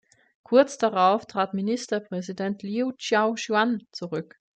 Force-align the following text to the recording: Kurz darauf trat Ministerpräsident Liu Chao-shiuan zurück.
Kurz 0.41 0.79
darauf 0.79 1.27
trat 1.27 1.53
Ministerpräsident 1.53 2.63
Liu 2.63 2.91
Chao-shiuan 2.97 3.83
zurück. 3.91 4.41